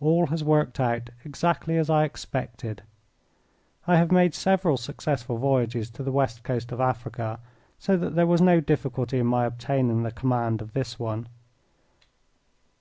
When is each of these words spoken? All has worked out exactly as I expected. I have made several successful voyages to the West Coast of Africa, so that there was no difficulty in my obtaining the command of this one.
All 0.00 0.26
has 0.26 0.42
worked 0.42 0.80
out 0.80 1.10
exactly 1.24 1.76
as 1.78 1.88
I 1.88 2.02
expected. 2.02 2.82
I 3.86 3.94
have 3.94 4.10
made 4.10 4.34
several 4.34 4.76
successful 4.76 5.38
voyages 5.38 5.88
to 5.90 6.02
the 6.02 6.10
West 6.10 6.42
Coast 6.42 6.72
of 6.72 6.80
Africa, 6.80 7.38
so 7.78 7.96
that 7.96 8.16
there 8.16 8.26
was 8.26 8.40
no 8.40 8.58
difficulty 8.58 9.20
in 9.20 9.28
my 9.28 9.44
obtaining 9.44 10.02
the 10.02 10.10
command 10.10 10.60
of 10.60 10.72
this 10.72 10.98
one. 10.98 11.28